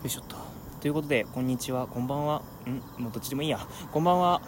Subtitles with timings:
[0.00, 0.36] よいしょっと。
[0.80, 1.86] ということでこんにちは。
[1.86, 2.40] こんばんは。
[2.66, 3.02] ん？
[3.02, 3.58] もうどっちでもいいや。
[3.92, 4.40] こんばんは。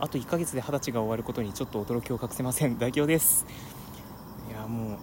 [0.00, 2.78] あと1ヶ月で二十歳が終わることにちょっと驚きを隠せません。
[2.78, 3.44] 大京です。
[4.50, 4.98] いやもう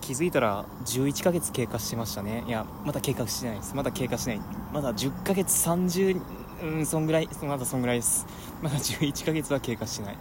[0.00, 2.44] 気づいたら11ヶ月経過してましたね。
[2.46, 3.74] いやまだ経過してないです。
[3.74, 4.40] まだ経過してない。
[4.72, 6.22] まだ10ヶ月30
[6.62, 7.28] うんそんぐらい。
[7.42, 8.24] まだそんぐらいです。
[8.62, 10.18] まだ11ヶ月は経過してない。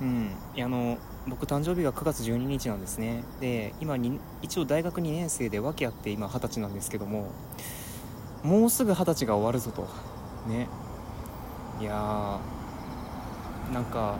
[0.00, 0.30] うん。
[0.62, 3.24] あの僕誕生日が9月12日なんですね。
[3.40, 7.30] で今に一応大学2年生で訳あって今20歳なんですけども
[8.42, 9.88] もうすぐ20歳が終わるぞと。
[10.48, 10.68] ね。
[11.80, 14.18] いやーなんか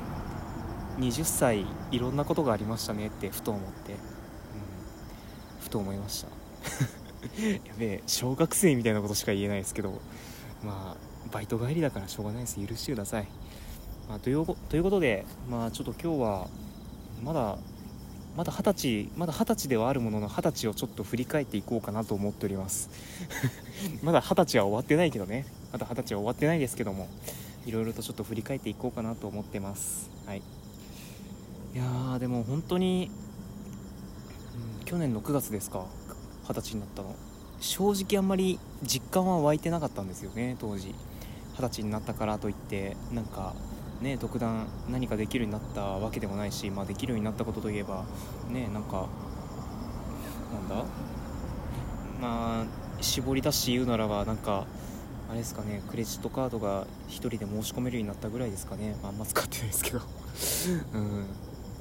[0.99, 3.99] 20歳いろんなことがありましたねってふと思って、うん、
[5.60, 6.29] ふと思いました。
[7.43, 10.01] やべえ小学生みたいなことしか言えないですけど。
[10.65, 12.57] まあバイト帰りだからしょうがないです。
[12.65, 13.29] 許してください、
[14.09, 16.49] まあ、というということでまあちょっと今日は
[17.23, 17.59] まだ
[18.37, 22.89] まだ二十歳まだ二十歳ではあるものの二十歳をちょっと振り返っていこうかなと思っております。
[24.02, 25.45] まだ二十歳は終わってないけどね。
[25.73, 27.09] まだ二十歳は終わってないですけども
[27.66, 30.09] いろいろとちょっと振り返っていこうかなと思ってます。
[30.25, 30.38] はい。
[30.38, 33.10] いやーでも本当に、
[34.80, 35.85] うん、去年の9月ですか。
[36.49, 37.15] 二十歳になったの。
[37.60, 40.95] 正直あんまり実感は湧いてなかったんですよね当時。
[41.57, 43.54] 二十歳になったからといってなんか
[44.01, 48.04] ね特段何かできるようになったわけでもないし、まあ、できるようになったことといえば
[48.51, 49.09] ねなんか
[50.52, 50.85] なんだ？
[52.21, 52.65] まあ
[53.01, 54.66] 絞り出して言うならばなんか
[55.29, 60.01] あれですかねクレジットカードが1人で申し込めるようになったぐらいですかね、まあ、あんま使ってないですけど。
[60.95, 61.26] うん。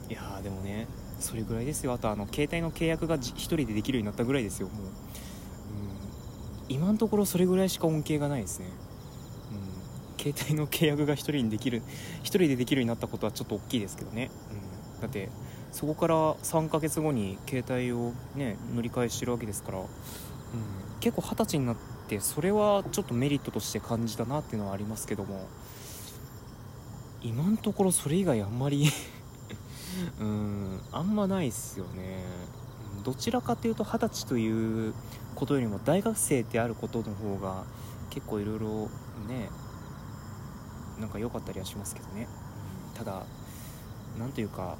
[0.10, 0.88] いやでもね
[1.20, 1.94] それぐらいですよ。
[1.94, 4.92] あとあの携帯の契約が1人でできるようになったぐらいですよもう、うん、
[6.70, 8.68] 今のところそれぐらいしか恩恵がないですね。
[10.18, 14.30] 携帯の契約が1人にできる1人でできるようになったことはちょっと大きいですけどね、
[14.96, 15.30] うん、だって
[15.72, 19.86] そこから3ヶ月後に携帯をね乗り換えしてるわけですから、うん、
[21.00, 21.76] 結構二十歳になっ
[22.08, 25.48] てそれはちょっとメリットとして感じたなっていうのはありますけども。
[27.22, 28.90] 今のところそれ以外あんまり
[30.20, 32.24] うんあんまないっすよね。
[33.04, 34.94] どちらかというと二十歳という
[35.36, 37.64] ことよりも大学生であることの方が
[38.10, 38.90] 結構いろいろ
[39.28, 39.50] ね
[41.00, 42.28] なんか良かったりはしますけどね、
[42.96, 43.24] ただ
[44.18, 44.78] 何というか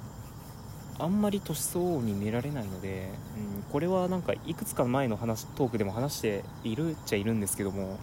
[1.00, 8.00] あんまり年相応に見られないので、うん、これはなんかいくつか前の話トークでも話しているっちゃいるんですけども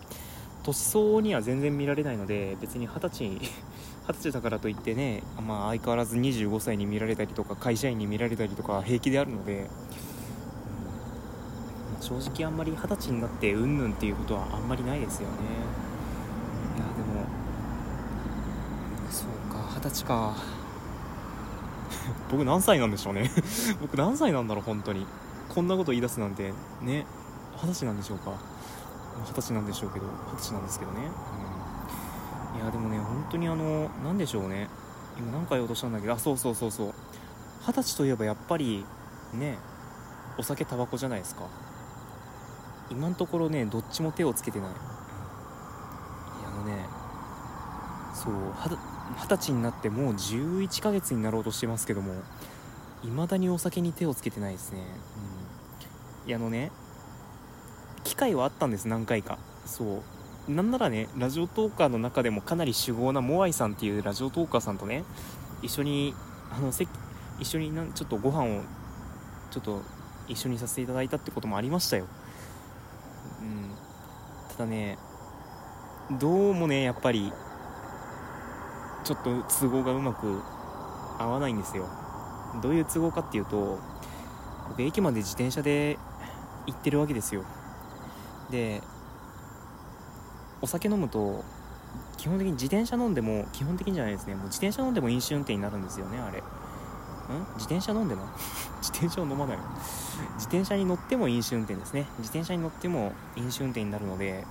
[0.62, 3.28] 年相応には全然見られないので別に二十歳
[4.06, 9.68] 二十歳だからといってね、まあ、相変わらず25歳に見られたりとか会社員に見られたりとか平気であるので、
[12.00, 15.34] うん、正直あんまり二十歳になってうんぬんっていうことはあんまりないですよね。
[16.76, 17.43] いやでも
[19.14, 20.34] そうか二十歳か。
[22.30, 23.30] 僕何歳なんでしょうね。
[23.80, 25.06] 僕何歳なんだろう本当に。
[25.54, 26.52] こんなこと言い出すなんて。
[26.82, 27.06] ね。
[27.62, 28.32] 二十歳なんでしょうか。
[29.20, 30.98] 二十歳なんでしょうけど二十歳なんですけどね、
[32.54, 34.68] うん、いやでもね本当にあの何でしょうね。
[35.16, 36.08] 今何か言おうとしたんだけ？
[36.08, 36.94] どあそうそうそうそう。
[37.64, 38.84] 二十歳といえばやっぱり
[39.32, 39.56] ね
[40.36, 41.42] お酒タバコじゃないですか。
[42.90, 44.70] 今のところねどっちも手をつけてない。
[44.70, 44.78] いや
[46.48, 46.86] あのね
[48.12, 48.32] そう
[49.20, 52.14] 二十歳になってもう11ヶ月になろうとしてますけども
[53.02, 54.80] 未だにお酒に手をつけてないですね。
[56.24, 56.28] うん。
[56.28, 56.72] いやあのね
[58.02, 59.38] 機会はあったんです何回か。
[59.66, 60.02] そ
[60.48, 60.50] う。
[60.50, 65.04] なんならねラジオトーカーの中でもかなり主豪なモアイさんっていうラジオトーカーさんとね
[65.62, 66.14] 一緒に
[66.50, 66.88] あの席
[67.40, 68.62] 一緒になちょっとご飯を
[69.50, 69.82] ちょっと
[70.28, 72.06] 一緒にさせていただいたってこともありましたよ。
[73.40, 73.70] うん。
[74.48, 74.98] ただね
[76.10, 77.32] どうもねやっぱり
[79.04, 80.40] ちょっと都合がうまく
[81.18, 81.86] 合わないんですよ。
[82.62, 83.78] どういう都合かっていうと
[84.70, 85.98] 僕駅まで自転車で
[86.66, 87.44] 行ってるわけですよ。
[88.50, 88.82] で
[90.62, 91.44] お酒飲むと
[92.16, 94.34] 基本的に自転車飲んでも基本的にじゃないですね。
[94.34, 96.38] もう自転車飲んでも飲酒運転になるんですよねあれ。
[96.38, 96.42] ん？
[97.56, 98.22] 自転車飲んでも？
[98.80, 99.64] 自転車を飲まないの？
[100.36, 102.06] 自転車に乗っても飲酒運転ですね。
[102.18, 104.44] 自転車に乗っても飲酒運転になるので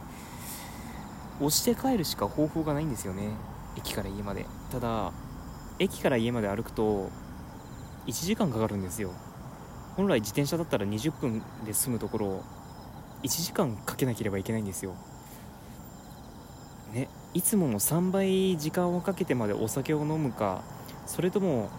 [1.38, 3.30] 押して帰るしか方法がないんですよね。
[3.78, 4.46] 駅から家まで。
[4.72, 5.12] ただ
[5.80, 7.10] 駅から家まで歩くと
[8.06, 9.12] 1時間かかるんですよ。
[9.96, 12.44] 本来自転車だったら20分で済むところ
[13.24, 14.96] 1時間かけなければいけないんですよ。
[16.94, 20.62] ねいつもの3倍時間をかけてまでお酒を飲むか
[21.06, 21.70] それとも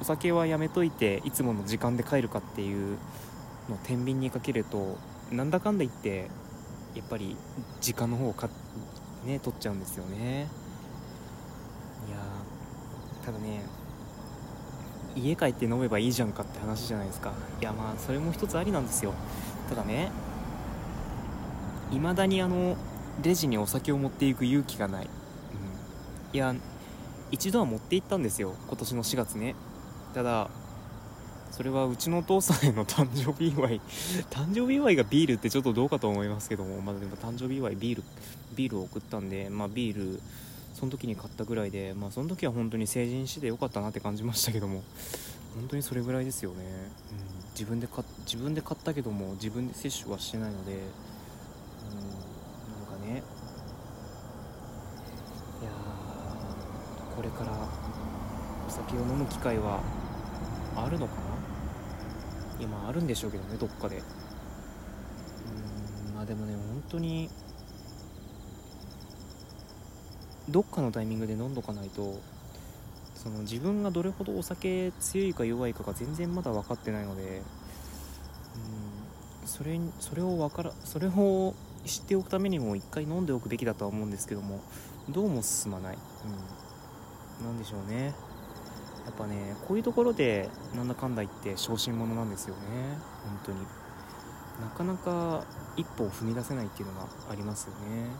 [0.00, 2.96] お酒はやめといていつもの時間で帰るかっていう
[3.68, 4.96] のを天秤にかけると
[5.32, 6.30] なんだかんだ言って
[6.94, 7.36] やっぱり
[7.80, 8.48] 時間の方をか
[9.24, 10.46] ね取っちゃうんですよね。
[12.06, 12.18] いや
[13.24, 13.62] ただね
[15.16, 17.32] 家帰って飲めばいいじゃんかって話じゃないですか。
[17.60, 19.14] いやまあそれも一つありなんですよ。
[19.68, 20.10] ただね
[21.90, 22.76] いまだにあの
[23.22, 25.10] レジにお酒を持っていく勇気がない、うん、
[26.36, 26.54] いや
[27.30, 29.54] 一度は持って行ったんですよ今年の4月ね。
[30.14, 30.50] ただ
[31.50, 33.80] それはうちのお父さんへの誕生日祝い。
[34.30, 38.04] 誕生日祝いがビールってちょっとどうかと思いますけどもまだでも誕生日祝いビール
[38.54, 40.20] ビールを送ったんでまあビール
[40.78, 44.84] その時に買ったぐらいでまあその時は本当に成人してよかったなって感じましたけども
[45.56, 46.58] 本当にそれぐらいですよね、
[47.10, 47.18] うん、
[47.50, 50.84] 自分で買自分で買ったけども自分で摂取はしてないので、うん、な
[52.96, 53.24] んかね。
[55.62, 55.70] いや
[57.16, 57.50] これから
[58.68, 59.82] お酒を飲む機会は
[60.76, 61.22] あるのかな？
[62.60, 63.96] 今あるんでしょうけどねどっかで。
[63.96, 64.00] う
[66.12, 67.28] んまあでもね本当に
[70.48, 72.18] どっかのタイミングで飲んどかないと
[73.14, 77.42] その自分がどれほどお酒強いか弱いかが全然まだ分かってないので
[79.42, 81.54] うんそれそれを分からそれを
[81.84, 84.60] 知っておくためにも一回飲んでおくべきだとは思うんですけども
[85.08, 85.98] どうも進まない、
[87.40, 88.14] うん、なんでしょうね。
[89.06, 92.60] やっぱねこういうところでなんだかんだ言って小心者なんですよね。
[93.24, 93.58] 本当に。
[94.60, 95.44] なかなか
[95.76, 98.10] 一歩を踏み出せないっていうのがありますよね、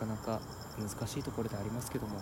[0.00, 0.40] うん、なかなか
[0.78, 2.18] 難しいところでありますけども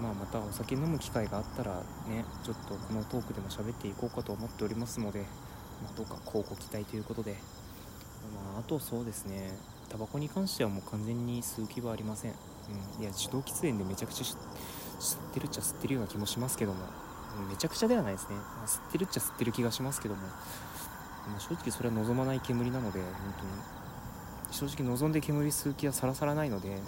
[0.00, 1.72] まあ、またお酒飲む機会があったら
[2.08, 5.20] ねちょっとこのトークでも喋っていこうかと思っておりますので、
[5.82, 7.36] まあ、どうか交互期待ということで、
[8.52, 9.56] まあ、あとそうですね
[9.88, 12.32] タバコに関してはもう完全に吸う気はありません、
[12.96, 16.78] うん、いや受動喫煙でめちゃくちゃ吸ってるっちゃ吸ってるような気もしますけども
[17.48, 23.84] めちゃくちゃではないですね、まあ、吸ってるっちゃ吸ってる気がしますけども、まあ、正直それは望まない煙なので本当に。
[24.50, 26.78] 正直望んで煙吸う気はさらさらないので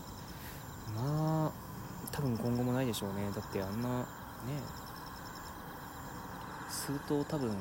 [0.95, 1.53] まあ
[2.13, 3.31] 多分今後もないでしょうね。
[3.35, 4.07] だってあんなね
[6.71, 7.57] 吸うと多分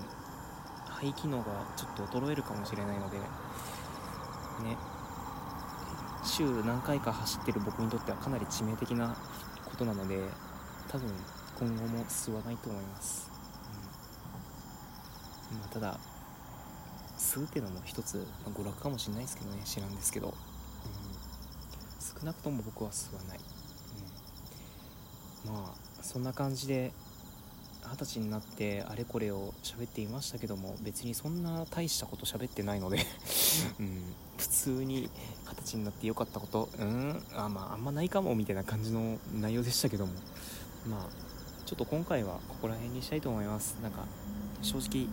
[0.87, 1.45] 肺機能が
[1.75, 3.25] ちょっと衰えるかもしれないのでね。
[6.23, 9.15] 週何回か走ってる僕にとってはかなり致命的な
[9.65, 10.19] ことなので
[10.89, 11.07] 多分
[11.59, 13.29] 今後も吸わないと思います、
[15.51, 15.59] うん。
[15.59, 15.99] まあ、ただ
[17.17, 19.61] 吸うっていうのも一つ、ま、娯楽かもしれないですけどね。
[19.63, 20.33] 知らんですけど、
[22.25, 23.39] 少なくとも僕は吸わない、
[25.45, 26.91] うん、まあそんな感じで
[27.83, 32.97] 二十歳になってあれこれを喋っていましたけども別にそんな大したこと喋ってないので
[33.79, 34.01] うん、
[34.37, 35.01] 普通に
[35.47, 37.23] 二十歳になって良かったことうん。
[37.35, 40.13] あまああんまないかもみたいな感じの内容でしたけども。
[40.89, 41.07] まあ
[41.65, 43.75] ちょっと今回はここら辺にしたいと思います。
[43.81, 44.05] なんか
[44.61, 45.07] 正直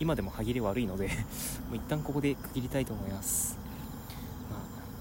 [0.00, 1.08] 今でも歯切れ悪いので
[1.68, 3.58] もう一旦ここで区切りたいと思います、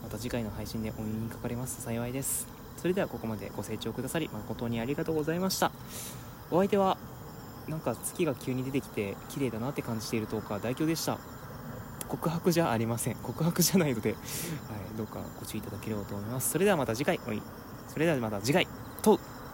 [0.08, 1.76] また次回の配信でお耳にかかれます。
[1.76, 2.48] と幸いです。
[2.78, 5.70] それではここまでご清聴くださり誠にありがとうございました。
[6.50, 6.98] お相手は
[7.68, 11.18] なんか月が急に出てきて綺麗だなって感じているとか大凶でした。
[12.08, 13.16] 告白じゃありません。
[13.16, 14.20] 告白じゃないので、はい、
[14.96, 16.52] どうかご注意いただければと思います。
[16.52, 17.20] それではまた次回。
[17.28, 17.42] おい。
[17.90, 18.66] それではまた次回。